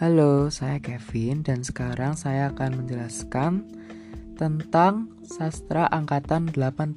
Halo, 0.00 0.48
saya 0.48 0.80
Kevin 0.80 1.44
dan 1.44 1.60
sekarang 1.60 2.16
saya 2.16 2.56
akan 2.56 2.80
menjelaskan 2.80 3.68
tentang 4.32 5.12
sastra 5.20 5.92
angkatan 5.92 6.48
80. 6.56 6.96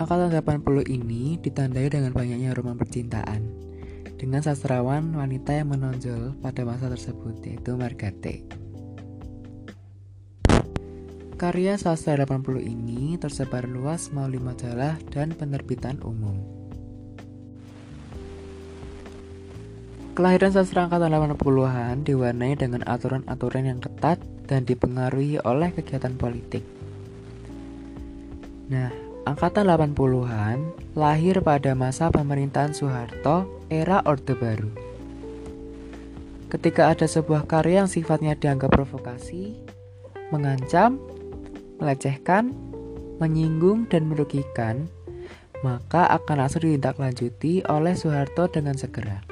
Angkatan 0.00 0.28
80 0.32 0.64
ini 0.88 1.36
ditandai 1.44 1.92
dengan 1.92 2.16
banyaknya 2.16 2.56
roman 2.56 2.80
percintaan 2.80 3.52
dengan 4.16 4.40
sastrawan 4.40 5.12
wanita 5.12 5.52
yang 5.52 5.76
menonjol 5.76 6.40
pada 6.40 6.64
masa 6.64 6.88
tersebut 6.88 7.44
yaitu 7.44 7.76
Margate. 7.76 8.48
Karya 11.36 11.76
sastra 11.76 12.16
80 12.16 12.64
ini 12.64 13.20
tersebar 13.20 13.68
luas 13.68 14.08
melalui 14.08 14.40
majalah 14.40 14.96
dan 15.12 15.36
penerbitan 15.36 16.00
umum. 16.00 16.57
Kelahiran 20.18 20.50
sastra 20.50 20.90
angkatan 20.90 21.14
80-an 21.14 22.02
diwarnai 22.02 22.58
dengan 22.58 22.82
aturan-aturan 22.90 23.70
yang 23.70 23.78
ketat 23.78 24.18
dan 24.50 24.66
dipengaruhi 24.66 25.38
oleh 25.46 25.70
kegiatan 25.70 26.10
politik. 26.18 26.66
Nah, 28.66 28.90
angkatan 29.30 29.70
80-an 29.70 30.74
lahir 30.98 31.38
pada 31.38 31.78
masa 31.78 32.10
pemerintahan 32.10 32.74
Soeharto 32.74 33.62
era 33.70 34.02
Orde 34.02 34.34
Baru. 34.34 34.74
Ketika 36.50 36.90
ada 36.90 37.06
sebuah 37.06 37.46
karya 37.46 37.86
yang 37.86 37.90
sifatnya 37.92 38.34
dianggap 38.34 38.74
provokasi, 38.74 39.54
mengancam, 40.34 40.98
melecehkan, 41.78 42.58
menyinggung, 43.22 43.86
dan 43.86 44.10
merugikan, 44.10 44.90
maka 45.62 46.10
akan 46.10 46.42
langsung 46.42 46.66
ditindaklanjuti 46.66 47.62
oleh 47.70 47.94
Soeharto 47.94 48.50
dengan 48.50 48.74
segera. 48.74 49.27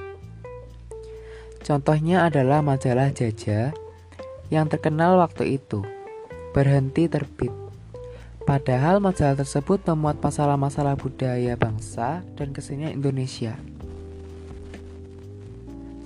Contohnya 1.67 2.31
adalah 2.31 2.63
majalah 2.63 3.11
Jaja 3.11 3.75
yang 4.55 4.71
terkenal 4.71 5.19
waktu 5.19 5.59
itu, 5.59 5.83
berhenti 6.55 7.11
terbit. 7.11 7.51
Padahal 8.47 9.03
majalah 9.03 9.35
tersebut 9.35 9.83
memuat 9.91 10.23
masalah-masalah 10.23 10.95
budaya 10.95 11.59
bangsa 11.59 12.23
dan 12.39 12.55
kesenian 12.55 12.95
Indonesia. 12.95 13.59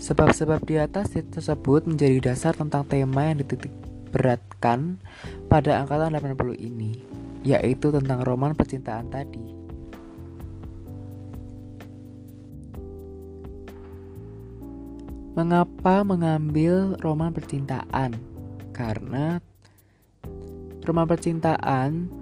Sebab-sebab 0.01 0.65
di 0.65 0.81
atas 0.81 1.13
tersebut 1.13 1.85
menjadi 1.85 2.33
dasar 2.33 2.57
tentang 2.57 2.89
tema 2.89 3.29
yang 3.29 3.45
dititik 3.45 3.69
beratkan 4.17 4.97
pada 5.53 5.85
angkatan 5.85 6.17
80 6.17 6.57
ini, 6.57 7.05
yaitu 7.45 7.93
tentang 7.93 8.25
roman 8.25 8.57
percintaan 8.57 9.13
tadi. 9.13 9.60
Mengapa 15.41 16.05
mengambil 16.05 17.01
roman 17.01 17.33
percintaan? 17.33 18.13
Karena 18.77 19.41
roman 20.85 21.09
percintaan 21.09 22.13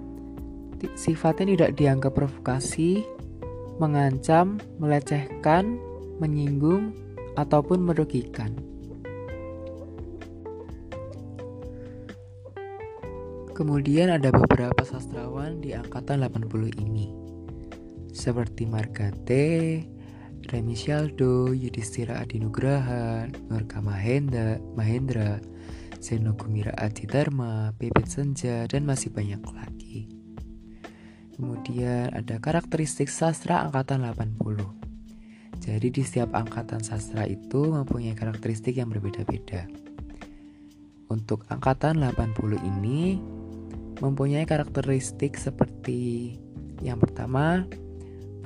sifatnya 0.95 1.51
tidak 1.51 1.71
dianggap 1.75 2.15
provokasi, 2.15 3.03
mengancam, 3.75 4.63
melecehkan, 4.79 5.75
menyinggung, 6.23 6.95
ataupun 7.35 7.83
merugikan. 7.91 8.55
Kemudian 13.51 14.15
ada 14.15 14.31
beberapa 14.31 14.87
sastrawan 14.87 15.59
di 15.59 15.75
angkatan 15.75 16.23
80 16.23 16.71
ini. 16.79 17.11
Seperti 18.15 18.63
Margate, 18.63 19.83
Remi 20.47 20.79
Shaldo, 20.79 21.51
Yudhistira 21.51 22.23
Adinugraha, 22.23 23.27
Nurka 23.51 23.83
Mahendra, 23.83 24.55
Mahendra, 24.79 25.43
Seno 25.99 26.31
Gumira 26.39 26.71
Adidharma, 26.79 27.75
Pipit 27.75 28.07
Senja, 28.07 28.63
dan 28.71 28.87
masih 28.87 29.11
banyak 29.11 29.43
lagi. 29.51 30.07
Kemudian 31.35 32.15
ada 32.15 32.39
karakteristik 32.39 33.11
sastra 33.11 33.67
angkatan 33.67 34.07
80. 34.07 34.63
Jadi 35.59 35.87
di 35.91 36.01
setiap 36.07 36.31
angkatan 36.31 36.79
sastra 36.79 37.27
itu 37.27 37.67
mempunyai 37.67 38.15
karakteristik 38.15 38.79
yang 38.79 38.87
berbeda-beda. 38.87 39.67
Untuk 41.11 41.43
angkatan 41.51 41.99
80 41.99 42.63
ini 42.63 43.19
mempunyai 43.99 44.47
karakteristik 44.47 45.35
seperti 45.35 46.35
yang 46.79 46.99
pertama, 46.99 47.67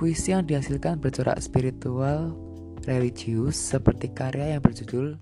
Puisi 0.03 0.35
yang 0.35 0.43
dihasilkan 0.43 0.99
bercorak 0.99 1.39
spiritual 1.39 2.35
religius 2.83 3.55
seperti 3.55 4.11
karya 4.11 4.51
yang 4.51 4.59
berjudul 4.59 5.15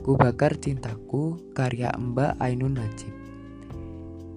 Ku 0.00 0.16
Bakar 0.16 0.56
Cintaku 0.56 1.52
karya 1.52 1.92
Mbak 1.92 2.40
Ainun 2.40 2.80
Najib. 2.80 3.12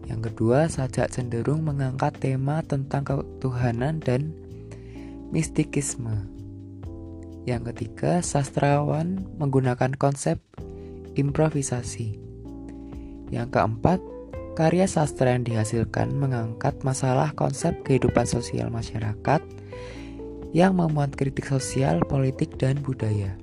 Yang 0.04 0.20
kedua, 0.28 0.68
sajak 0.68 1.16
cenderung 1.16 1.64
mengangkat 1.64 2.12
tema 2.20 2.60
tentang 2.60 3.08
ketuhanan 3.08 4.04
dan 4.04 4.36
mistikisme. 5.32 6.28
Yang 7.48 7.72
ketiga, 7.72 8.20
sastrawan 8.20 9.32
menggunakan 9.40 9.96
konsep 9.96 10.44
improvisasi. 11.16 12.20
Yang 13.32 13.48
keempat, 13.56 14.04
karya 14.60 14.92
sastra 14.92 15.40
yang 15.40 15.48
dihasilkan 15.48 16.12
mengangkat 16.20 16.76
masalah 16.84 17.32
konsep 17.32 17.80
kehidupan 17.88 18.28
sosial 18.28 18.68
masyarakat 18.68 19.40
yang 20.50 20.82
memuat 20.82 21.14
kritik 21.14 21.46
sosial, 21.46 22.02
politik, 22.10 22.58
dan 22.58 22.82
budaya. 22.82 23.38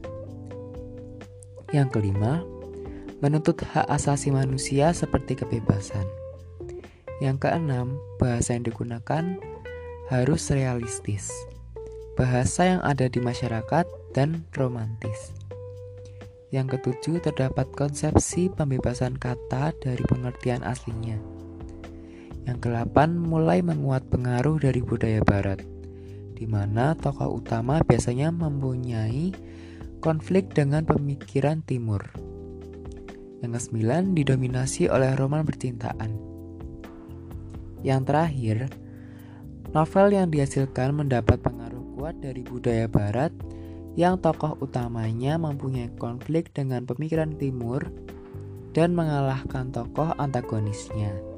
Yang 1.70 1.98
kelima, 1.98 2.42
menuntut 3.22 3.62
hak 3.62 3.86
asasi 3.90 4.34
manusia 4.34 4.90
seperti 4.90 5.38
kebebasan. 5.38 6.06
Yang 7.22 7.48
keenam, 7.48 7.96
bahasa 8.18 8.58
yang 8.58 8.66
digunakan 8.66 9.24
harus 10.10 10.50
realistis. 10.50 11.30
Bahasa 12.18 12.76
yang 12.76 12.82
ada 12.82 13.06
di 13.06 13.20
masyarakat 13.22 13.86
dan 14.16 14.46
romantis. 14.56 15.34
Yang 16.54 16.78
ketujuh, 16.78 17.22
terdapat 17.22 17.68
konsepsi 17.74 18.48
pembebasan 18.50 19.18
kata 19.18 19.74
dari 19.82 20.02
pengertian 20.06 20.62
aslinya. 20.62 21.18
Yang 22.46 22.58
kedelapan, 22.62 23.18
mulai 23.18 23.60
menguat 23.60 24.06
pengaruh 24.06 24.62
dari 24.62 24.78
budaya 24.78 25.20
barat 25.26 25.75
di 26.36 26.44
mana 26.44 26.92
tokoh 26.92 27.40
utama 27.40 27.80
biasanya 27.80 28.28
mempunyai 28.28 29.32
konflik 30.04 30.52
dengan 30.52 30.84
pemikiran 30.84 31.64
timur. 31.64 32.04
Yang 33.40 33.56
kesembilan 33.56 34.12
didominasi 34.12 34.92
oleh 34.92 35.16
roman 35.16 35.48
percintaan. 35.48 36.12
Yang 37.80 38.00
terakhir, 38.04 38.56
novel 39.72 40.06
yang 40.12 40.28
dihasilkan 40.28 40.92
mendapat 40.92 41.40
pengaruh 41.40 41.84
kuat 41.96 42.20
dari 42.20 42.44
budaya 42.44 42.84
barat 42.84 43.32
yang 43.96 44.20
tokoh 44.20 44.60
utamanya 44.60 45.40
mempunyai 45.40 45.88
konflik 45.96 46.52
dengan 46.52 46.84
pemikiran 46.84 47.32
timur 47.40 47.88
dan 48.76 48.92
mengalahkan 48.92 49.72
tokoh 49.72 50.12
antagonisnya. 50.20 51.35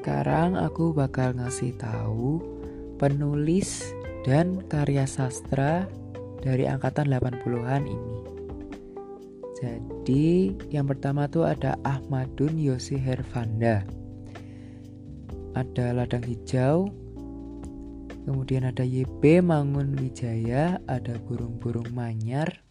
Sekarang 0.00 0.56
aku 0.56 0.96
bakal 0.96 1.36
ngasih 1.36 1.76
tahu 1.76 2.40
penulis 2.96 3.92
dan 4.24 4.64
karya 4.64 5.04
sastra 5.04 5.84
dari 6.40 6.64
angkatan 6.64 7.12
80-an 7.12 7.84
ini. 7.84 8.16
Jadi, 9.60 10.56
yang 10.72 10.88
pertama 10.88 11.28
tuh 11.28 11.44
ada 11.44 11.76
Ahmadun 11.84 12.56
Yosi 12.56 12.96
Hervanda. 12.96 13.84
Ada 15.52 15.92
Ladang 15.92 16.24
Hijau. 16.24 16.88
Kemudian 18.24 18.72
ada 18.72 18.88
YB 18.88 19.44
Mangun 19.44 20.00
Wijaya, 20.00 20.80
ada 20.88 21.12
burung-burung 21.28 21.92
manyar. 21.92 22.64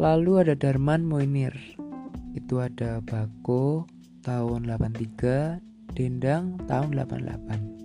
Lalu 0.00 0.40
ada 0.40 0.56
Darman 0.56 1.04
Moinir. 1.04 1.52
Itu 2.32 2.64
ada 2.64 3.04
Bako, 3.04 3.84
tahun 4.20 4.68
83, 4.68 5.64
Dendang 5.96 6.60
tahun 6.70 6.94
88. 6.94 7.80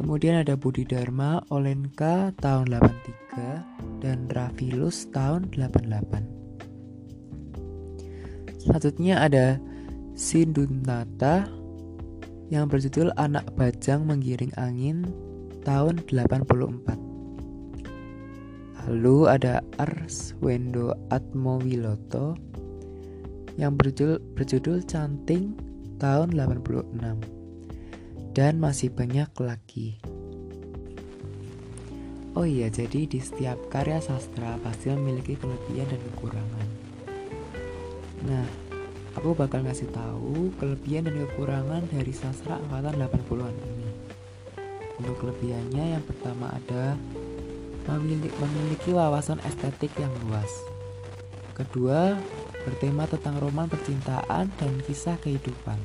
Kemudian 0.00 0.40
ada 0.40 0.56
Budi 0.56 0.88
Dharma, 0.88 1.44
Olenka 1.52 2.32
tahun 2.40 2.72
83 2.72 4.00
dan 4.00 4.24
Rafilus 4.32 5.04
tahun 5.12 5.52
88. 5.52 6.24
Selanjutnya 8.60 9.16
ada 9.20 9.60
Sindunata 10.16 11.44
yang 12.48 12.68
berjudul 12.68 13.12
Anak 13.20 13.52
Bajang 13.56 14.06
Menggiring 14.08 14.52
Angin 14.56 15.04
tahun 15.64 16.00
84. 16.08 16.96
Lalu 18.88 19.28
ada 19.28 19.60
Ars 19.76 20.32
Wendo 20.40 20.96
Atmowiloto 21.12 22.32
yang 23.58 23.74
berjudul, 23.74 24.20
berjudul 24.38 24.84
Canting 24.86 25.56
tahun 25.98 26.34
86 26.34 26.94
dan 28.34 28.62
masih 28.62 28.94
banyak 28.94 29.30
lagi. 29.42 29.98
Oh 32.38 32.46
iya, 32.46 32.70
jadi 32.70 33.10
di 33.10 33.18
setiap 33.18 33.58
karya 33.74 33.98
sastra 33.98 34.54
pasti 34.62 34.94
memiliki 34.94 35.34
kelebihan 35.34 35.90
dan 35.90 36.00
kekurangan. 36.14 36.68
Nah, 38.22 38.46
aku 39.18 39.34
bakal 39.34 39.66
ngasih 39.66 39.90
tahu 39.90 40.54
kelebihan 40.62 41.10
dan 41.10 41.26
kekurangan 41.26 41.82
dari 41.90 42.14
sastra 42.14 42.62
angkatan 42.62 43.02
80-an 43.02 43.54
ini. 43.66 43.90
Untuk 45.02 45.18
kelebihannya 45.18 45.98
yang 45.98 46.04
pertama 46.06 46.54
ada 46.54 46.94
memiliki 48.38 48.94
wawasan 48.94 49.42
estetik 49.42 49.90
yang 49.98 50.12
luas. 50.28 50.52
Kedua, 51.58 52.14
bertema 52.64 53.08
tentang 53.08 53.40
roman 53.40 53.68
percintaan 53.68 54.52
dan 54.54 54.72
kisah 54.84 55.16
kehidupan. 55.20 55.78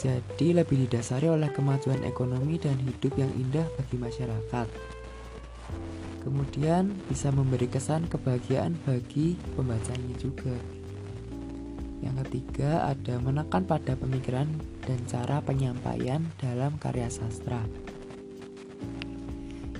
Jadi 0.00 0.56
lebih 0.56 0.88
didasari 0.88 1.28
oleh 1.28 1.52
kemajuan 1.52 2.00
ekonomi 2.08 2.56
dan 2.56 2.80
hidup 2.80 3.12
yang 3.20 3.28
indah 3.36 3.68
bagi 3.76 4.00
masyarakat. 4.00 4.68
Kemudian 6.24 6.96
bisa 7.04 7.28
memberi 7.28 7.68
kesan 7.68 8.08
kebahagiaan 8.08 8.80
bagi 8.88 9.36
pembacanya 9.56 10.14
juga. 10.16 10.56
Yang 12.00 12.24
ketiga 12.24 12.88
ada 12.88 13.20
menekan 13.20 13.68
pada 13.68 13.92
pemikiran 13.92 14.48
dan 14.88 15.00
cara 15.04 15.44
penyampaian 15.44 16.24
dalam 16.40 16.80
karya 16.80 17.12
sastra. 17.12 17.60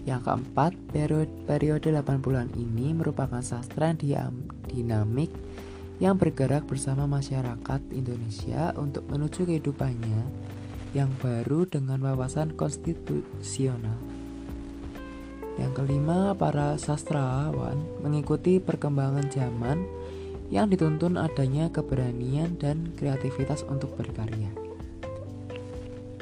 Yang 0.08 0.20
keempat, 0.24 0.72
periode, 0.88 1.32
periode 1.44 1.88
80-an 1.92 2.48
ini 2.56 2.96
merupakan 2.96 3.44
sastra 3.44 3.92
dinamik 3.92 5.28
yang 6.00 6.16
bergerak 6.16 6.64
bersama 6.64 7.04
masyarakat 7.04 7.80
Indonesia 7.92 8.72
untuk 8.80 9.04
menuju 9.12 9.44
kehidupannya 9.44 10.24
yang 10.96 11.12
baru 11.20 11.68
dengan 11.68 12.00
wawasan 12.00 12.56
konstitusional. 12.56 14.00
Yang 15.60 15.72
kelima, 15.76 16.32
para 16.32 16.80
sastrawan 16.80 17.76
mengikuti 18.00 18.56
perkembangan 18.56 19.28
zaman 19.28 19.84
yang 20.48 20.72
dituntun 20.72 21.20
adanya 21.20 21.68
keberanian 21.68 22.56
dan 22.56 22.96
kreativitas 22.96 23.62
untuk 23.68 23.92
berkarya. 24.00 24.69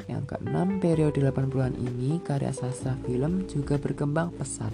Yang 0.09 0.33
keenam, 0.33 0.81
periode 0.81 1.21
80-an 1.21 1.77
ini 1.77 2.17
karya 2.25 2.49
sastra 2.49 2.97
film 3.05 3.45
juga 3.45 3.77
berkembang 3.77 4.33
pesat. 4.33 4.73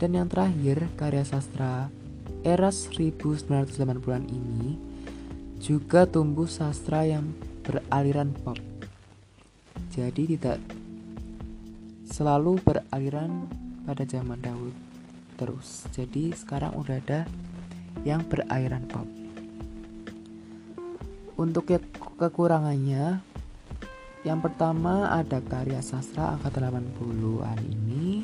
Dan 0.00 0.16
yang 0.16 0.32
terakhir, 0.32 0.88
karya 0.96 1.28
sastra 1.28 1.92
era 2.40 2.72
1980-an 2.72 4.24
ini 4.32 4.80
juga 5.60 6.08
tumbuh 6.08 6.48
sastra 6.48 7.04
yang 7.04 7.36
beraliran 7.62 8.32
pop. 8.32 8.58
Jadi 9.92 10.34
tidak 10.34 10.58
selalu 12.08 12.58
beraliran 12.64 13.46
pada 13.84 14.08
zaman 14.08 14.40
dahulu 14.40 14.74
terus. 15.36 15.84
Jadi 15.92 16.32
sekarang 16.32 16.74
udah 16.80 16.96
ada 16.96 17.20
yang 18.08 18.24
beraliran 18.24 18.88
pop. 18.88 19.06
Untuk 21.36 21.68
ke 21.68 21.78
kekurangannya 22.18 23.31
yang 24.22 24.38
pertama 24.38 25.10
ada 25.10 25.42
karya 25.42 25.82
sastra 25.82 26.38
angkatan 26.38 26.70
80-an 26.94 27.58
ini 27.58 28.22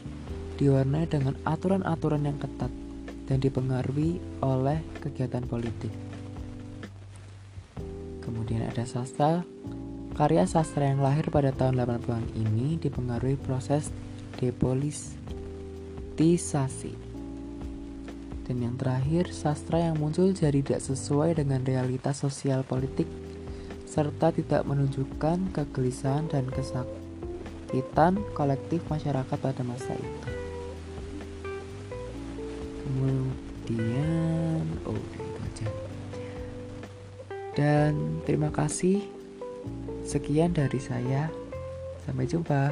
diwarnai 0.55 1.11
dengan 1.11 1.35
aturan-aturan 1.43 2.23
yang 2.23 2.39
ketat 2.39 2.71
dan 3.27 3.43
dipengaruhi 3.43 4.23
oleh 4.39 4.79
kegiatan 5.03 5.43
politik. 5.43 5.91
Kemudian 8.23 8.63
ada 8.63 8.87
sastra. 8.87 9.43
Karya 10.15 10.47
sastra 10.51 10.87
yang 10.91 11.01
lahir 11.03 11.31
pada 11.31 11.53
tahun 11.55 11.77
80-an 11.83 12.27
ini 12.35 12.77
dipengaruhi 12.79 13.37
proses 13.39 13.91
depolitisasi. 14.39 16.95
Dan 18.47 18.63
yang 18.65 18.77
terakhir, 18.81 19.29
sastra 19.35 19.79
yang 19.93 20.01
muncul 20.01 20.33
jadi 20.33 20.63
tidak 20.63 20.81
sesuai 20.81 21.35
dengan 21.43 21.61
realitas 21.63 22.17
sosial 22.23 22.65
politik 22.65 23.07
serta 23.99 24.31
tidak 24.31 24.63
menunjukkan 24.63 25.51
kegelisahan 25.51 26.31
dan 26.31 26.47
kesakitan 26.55 28.23
kolektif 28.31 28.79
masyarakat 28.87 29.35
pada 29.35 29.67
masa 29.67 29.91
itu. 29.99 30.31
Kemudian 32.87 34.63
oh 34.87 34.95
itu 34.95 35.27
aja. 35.43 35.69
Dan 37.59 38.23
terima 38.23 38.55
kasih. 38.55 39.03
Sekian 40.07 40.55
dari 40.55 40.79
saya. 40.79 41.27
Sampai 42.07 42.31
jumpa 42.31 42.71